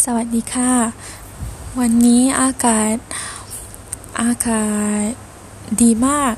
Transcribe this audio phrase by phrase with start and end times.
[0.00, 0.72] สวัสดีค่ะ
[1.78, 2.96] วันนี้อากาศ
[4.22, 4.66] อากา
[5.04, 5.08] ศ
[5.80, 6.34] ดีมาก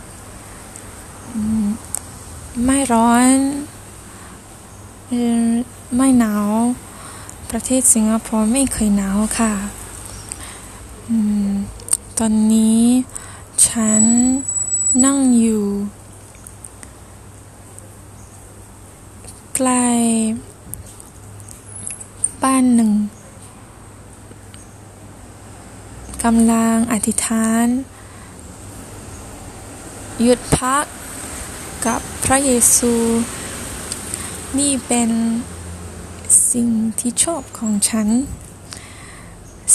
[2.64, 3.28] ไม่ร้อน
[5.96, 6.50] ไม่หนาว
[7.50, 9.52] ประเทศสิงคโปร์ไม่เคยหนาวค่ะ
[12.18, 12.82] ตอนนี้
[13.66, 14.02] ฉัน
[15.04, 15.64] นั่งอยู่
[19.54, 19.86] ใกล้
[22.42, 22.92] บ้านหนึ่ง
[26.28, 27.66] กำลังอธิษฐาน
[30.22, 30.84] หยุดพัก
[31.86, 32.92] กับพระเยซู
[34.58, 35.10] นี่เป็น
[36.52, 36.68] สิ่ง
[37.00, 38.08] ที่ชอบของฉัน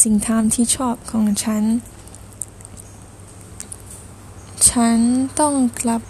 [0.02, 1.64] สิ่งทำที่ชอบของฉัน
[4.70, 4.98] ฉัน
[5.40, 6.02] ต้องกลับ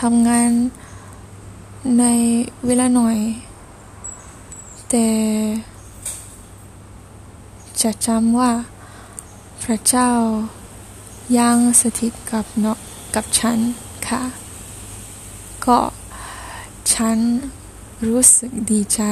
[0.00, 0.50] ทำงาน
[1.98, 2.04] ใน
[2.66, 3.18] เวลาหน่อย
[4.90, 5.08] แต่
[7.82, 8.50] จะจำว่า
[9.70, 10.10] พระเจ้า
[11.38, 12.78] ยังสถิตกับเนาะ
[13.14, 13.58] กับฉัน
[14.06, 14.22] ค่ะ
[15.66, 15.78] ก็
[16.92, 17.18] ฉัน
[18.06, 19.02] รู้สึกดีใจ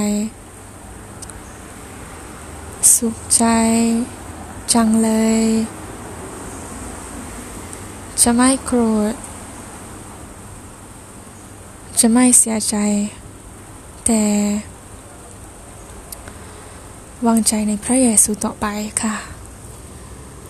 [2.95, 3.45] สุขใจ
[4.73, 5.11] จังเล
[5.43, 5.47] ย
[8.23, 8.81] จะไม่โกร
[9.13, 9.15] ธ
[12.01, 12.77] จะไม่เสียใจ
[14.07, 14.23] แต่
[17.27, 18.67] วางใจในพระเยซูต่อไป
[19.05, 19.34] ค่ะ